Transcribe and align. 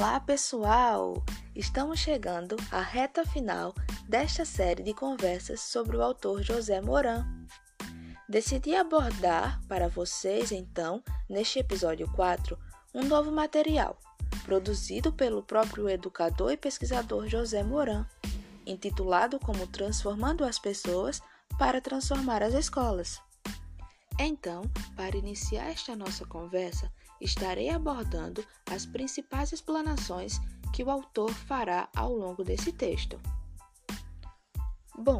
Olá, 0.00 0.18
pessoal! 0.18 1.22
Estamos 1.54 2.00
chegando 2.00 2.56
à 2.72 2.80
reta 2.80 3.22
final 3.22 3.74
desta 4.08 4.46
série 4.46 4.82
de 4.82 4.94
conversas 4.94 5.60
sobre 5.60 5.94
o 5.94 6.02
autor 6.02 6.42
José 6.42 6.80
Moran. 6.80 7.26
Decidi 8.26 8.74
abordar 8.74 9.60
para 9.68 9.88
vocês, 9.88 10.52
então, 10.52 11.04
neste 11.28 11.58
episódio 11.58 12.10
4, 12.16 12.58
um 12.94 13.04
novo 13.04 13.30
material, 13.30 13.98
produzido 14.42 15.12
pelo 15.12 15.42
próprio 15.42 15.86
educador 15.86 16.52
e 16.52 16.56
pesquisador 16.56 17.28
José 17.28 17.62
Moran, 17.62 18.06
intitulado 18.64 19.38
como 19.38 19.66
Transformando 19.66 20.46
as 20.46 20.58
Pessoas 20.58 21.20
para 21.58 21.78
Transformar 21.78 22.42
as 22.42 22.54
Escolas. 22.54 23.20
Então, 24.22 24.64
para 24.94 25.16
iniciar 25.16 25.70
esta 25.70 25.96
nossa 25.96 26.26
conversa, 26.26 26.92
estarei 27.22 27.70
abordando 27.70 28.46
as 28.70 28.84
principais 28.84 29.50
explanações 29.50 30.38
que 30.74 30.84
o 30.84 30.90
autor 30.90 31.32
fará 31.32 31.88
ao 31.96 32.12
longo 32.12 32.44
desse 32.44 32.70
texto. 32.70 33.18
Bom, 34.94 35.16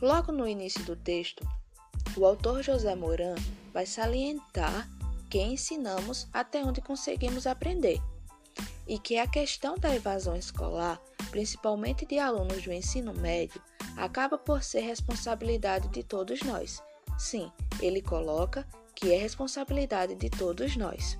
logo 0.00 0.30
no 0.30 0.46
início 0.46 0.84
do 0.84 0.94
texto, 0.94 1.44
o 2.16 2.24
autor 2.24 2.62
José 2.62 2.94
Moran 2.94 3.34
vai 3.72 3.84
salientar 3.84 4.88
que 5.28 5.42
ensinamos 5.42 6.28
até 6.32 6.62
onde 6.62 6.80
conseguimos 6.80 7.48
aprender 7.48 8.00
e 8.86 8.96
que 8.96 9.18
a 9.18 9.26
questão 9.26 9.74
da 9.76 9.92
evasão 9.92 10.36
escolar, 10.36 11.02
principalmente 11.32 12.06
de 12.06 12.20
alunos 12.20 12.62
do 12.62 12.72
ensino 12.72 13.12
médio, 13.12 13.60
acaba 13.96 14.38
por 14.38 14.62
ser 14.62 14.82
responsabilidade 14.82 15.88
de 15.88 16.04
todos 16.04 16.40
nós. 16.42 16.80
Sim, 17.18 17.50
ele 17.80 18.02
coloca 18.02 18.66
que 18.94 19.12
é 19.12 19.18
responsabilidade 19.18 20.14
de 20.14 20.30
todos 20.30 20.76
nós 20.76 21.18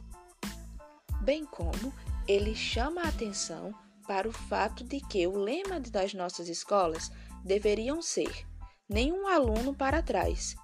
bem 1.27 1.45
como 1.45 1.93
ele 2.29 2.55
chama 2.55 3.03
a 3.03 3.09
atenção 3.09 3.75
para 4.07 4.29
o 4.29 4.33
fato 4.33 4.85
de 4.85 5.01
que 5.01 5.27
o 5.27 5.37
lema 5.37 5.81
das 5.81 6.15
nossas 6.15 6.48
escolas 6.48 7.11
deveriam 7.45 8.01
ser 8.01 8.47
nenhum 8.89 9.27
aluno 9.27 9.75
para 9.75 10.01
trás, 10.01 10.55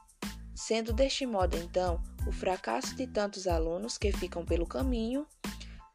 sendo 0.55 0.93
deste 0.93 1.27
modo 1.27 1.56
então 1.56 2.01
o 2.28 2.31
fracasso 2.31 2.95
de 2.95 3.09
tantos 3.09 3.49
alunos 3.49 3.99
que 3.99 4.12
ficam 4.12 4.45
pelo 4.45 4.65
caminho 4.65 5.27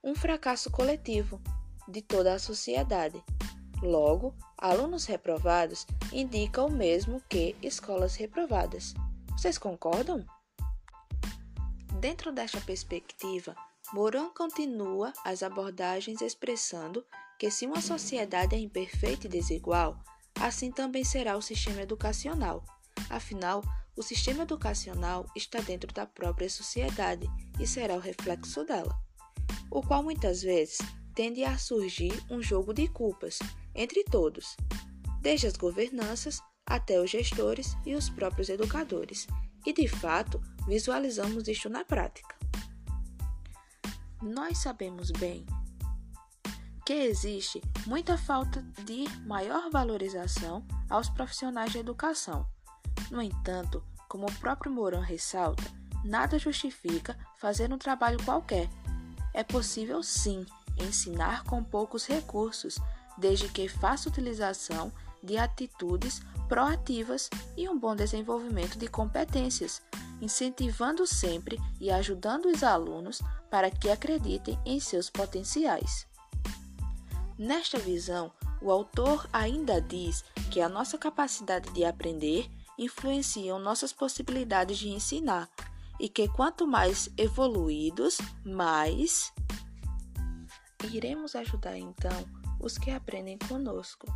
um 0.04 0.14
fracasso 0.14 0.70
coletivo 0.70 1.42
de 1.88 2.02
toda 2.02 2.34
a 2.34 2.40
sociedade. 2.40 3.24
Logo, 3.82 4.36
alunos 4.58 5.06
reprovados 5.06 5.88
indica 6.12 6.62
o 6.62 6.70
mesmo 6.70 7.22
que 7.30 7.56
escolas 7.64 8.18
reprovadas. 8.18 8.94
Vocês 9.38 9.60
concordam? 9.60 10.26
Dentro 12.00 12.32
desta 12.32 12.60
perspectiva, 12.60 13.56
Moran 13.94 14.30
continua 14.30 15.14
as 15.24 15.44
abordagens 15.44 16.22
expressando 16.22 17.06
que 17.38 17.52
se 17.52 17.68
uma 17.68 17.80
sociedade 17.80 18.56
é 18.56 18.60
imperfeita 18.60 19.28
e 19.28 19.30
desigual, 19.30 19.96
assim 20.42 20.72
também 20.72 21.04
será 21.04 21.38
o 21.38 21.42
sistema 21.42 21.84
educacional. 21.84 22.66
Afinal, 23.12 23.62
o 23.96 24.02
sistema 24.02 24.42
educacional 24.42 25.28
está 25.36 25.60
dentro 25.60 25.94
da 25.94 26.08
própria 26.08 26.50
sociedade 26.50 27.28
e 27.60 27.68
será 27.68 27.94
o 27.94 28.00
reflexo 28.00 28.66
dela, 28.66 29.00
o 29.70 29.84
qual 29.84 30.02
muitas 30.02 30.42
vezes 30.42 30.80
tende 31.14 31.44
a 31.44 31.60
surgir 31.60 32.26
um 32.28 32.42
jogo 32.42 32.74
de 32.74 32.88
culpas 32.88 33.38
entre 33.76 34.04
todos, 34.04 34.58
desde 35.22 35.46
as 35.46 35.56
governanças 35.56 36.42
até 36.68 37.00
os 37.00 37.10
gestores 37.10 37.78
e 37.86 37.96
os 37.96 38.10
próprios 38.10 38.50
educadores, 38.50 39.26
e 39.66 39.74
de 39.74 39.88
fato 39.88 40.42
visualizamos 40.68 41.48
isto 41.48 41.70
na 41.70 41.86
prática. 41.86 42.36
Nós 44.22 44.58
sabemos 44.58 45.10
bem 45.12 45.46
que 46.86 46.94
existe 46.94 47.62
muita 47.86 48.18
falta 48.18 48.62
de 48.84 49.06
maior 49.26 49.70
valorização 49.70 50.66
aos 50.90 51.10
profissionais 51.10 51.72
de 51.72 51.80
educação. 51.80 52.48
No 53.12 53.22
entanto, 53.22 53.84
como 54.08 54.26
o 54.26 54.40
próprio 54.40 54.72
Moran 54.72 55.02
ressalta, 55.02 55.64
nada 56.04 56.40
justifica 56.40 57.18
fazer 57.38 57.72
um 57.74 57.78
trabalho 57.78 58.24
qualquer. 58.24 58.70
É 59.34 59.44
possível 59.44 60.02
sim 60.02 60.46
ensinar 60.78 61.44
com 61.44 61.64
poucos 61.64 62.08
recursos, 62.08 62.80
desde 63.18 63.50
que 63.50 63.68
faça 63.68 64.10
utilização 64.10 64.92
de 65.28 65.38
atitudes 65.38 66.22
proativas 66.48 67.30
e 67.56 67.68
um 67.68 67.78
bom 67.78 67.96
desenvolvimento 67.96 68.80
de 68.80 68.88
competências, 68.88 69.82
incentivando 70.22 71.06
sempre 71.06 71.60
e 71.80 71.92
ajudando 71.92 72.46
os 72.46 72.64
alunos 72.64 73.22
para 73.52 73.70
que 73.70 73.90
acreditem 73.90 74.58
em 74.66 74.80
seus 74.80 75.10
potenciais. 75.10 76.08
Nesta 77.38 77.78
visão, 77.78 78.32
o 78.62 78.72
autor 78.72 79.30
ainda 79.32 79.80
diz 79.80 80.24
que 80.50 80.62
a 80.62 80.70
nossa 80.70 80.98
capacidade 80.98 81.70
de 81.72 81.84
aprender 81.86 82.50
influencia 82.78 83.58
nossas 83.60 83.92
possibilidades 83.92 84.78
de 84.78 84.90
ensinar 84.90 85.50
e 86.00 86.08
que 86.08 86.28
quanto 86.30 86.66
mais 86.66 87.10
evoluídos, 87.18 88.18
mais 88.46 89.34
iremos 90.92 91.36
ajudar 91.36 91.78
então 91.78 92.26
os 92.60 92.78
que 92.78 92.92
aprendem 92.92 93.38
conosco. 93.38 94.08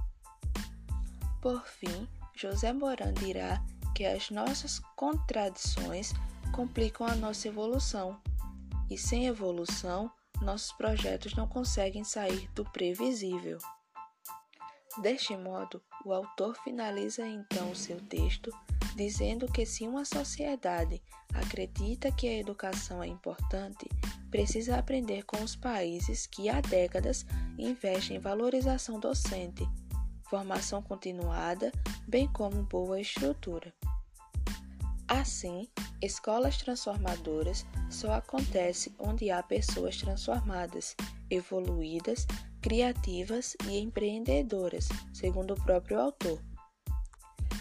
Por 1.41 1.66
fim, 1.66 2.07
José 2.35 2.72
Moran 2.72 3.13
dirá 3.13 3.59
que 3.96 4.06
as 4.06 4.29
nossas 4.29 4.78
contradições 4.96 6.13
complicam 6.52 7.07
a 7.07 7.16
nossa 7.16 7.47
evolução, 7.47 8.22
e 8.91 8.97
sem 8.97 9.25
evolução, 9.25 10.12
nossos 10.40 10.72
projetos 10.74 11.34
não 11.34 11.47
conseguem 11.47 12.03
sair 12.03 12.47
do 12.53 12.63
previsível. 12.66 13.57
Deste 15.02 15.35
modo, 15.35 15.81
o 16.06 16.13
autor 16.13 16.56
finaliza 16.63 17.25
então 17.25 17.72
o 17.72 17.75
seu 17.75 18.00
texto 18.02 18.52
dizendo 18.96 19.52
que 19.52 19.66
se 19.66 19.88
uma 19.88 20.06
sociedade 20.06 21.02
acredita 21.34 22.12
que 22.12 22.28
a 22.28 22.38
educação 22.38 23.02
é 23.02 23.08
importante, 23.08 23.90
precisa 24.29 24.78
aprender 24.78 25.23
com 25.23 25.41
os 25.41 25.56
países 25.56 26.28
que 26.28 26.50
há 26.50 26.62
décadas 26.62 27.25
investem 27.58 28.18
em 28.18 28.19
valorização 28.19 29.00
docente 29.00 29.68
formação 30.31 30.81
continuada, 30.81 31.73
bem 32.07 32.25
como 32.31 32.63
boa 32.63 33.01
estrutura. 33.01 33.73
Assim, 35.05 35.67
escolas 36.01 36.55
transformadoras 36.55 37.65
só 37.89 38.13
acontecem 38.13 38.95
onde 38.97 39.29
há 39.29 39.43
pessoas 39.43 39.97
transformadas, 39.97 40.95
evoluídas, 41.29 42.25
criativas 42.61 43.57
e 43.67 43.77
empreendedoras, 43.79 44.87
segundo 45.13 45.53
o 45.53 45.63
próprio 45.65 45.99
autor. 45.99 46.41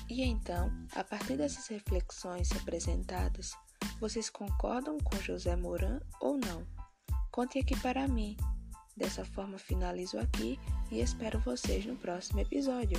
E 0.09 0.23
então, 0.23 0.71
a 0.95 1.03
partir 1.03 1.37
dessas 1.37 1.67
reflexões 1.67 2.53
apresentadas, 2.53 3.51
vocês 3.99 4.31
concordam 4.31 4.97
com 4.99 5.17
José 5.17 5.57
Moran 5.57 5.99
ou 6.21 6.39
não? 6.39 6.65
Conte 7.33 7.59
aqui 7.59 7.77
para 7.81 8.07
mim. 8.07 8.37
Dessa 9.01 9.25
forma, 9.25 9.57
finalizo 9.57 10.19
aqui 10.19 10.61
e 10.93 11.01
espero 11.01 11.41
vocês 11.41 11.87
no 11.87 11.97
próximo 11.97 12.41
episódio. 12.41 12.99